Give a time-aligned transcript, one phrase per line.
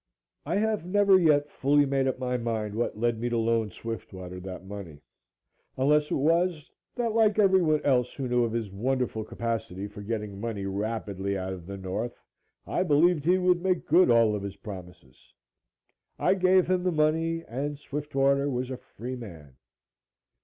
[0.47, 4.39] I have never yet fully made up my mind what led me to loan Swiftwater
[4.39, 4.97] that money,
[5.77, 10.41] unless it was that, like everyone else who knew of his wonderful capacity for getting
[10.41, 12.17] money rapidly out of the North,
[12.65, 15.31] I believed he would make good all of his promises.
[16.17, 19.55] I gave him the money, and Swiftwater was a free man.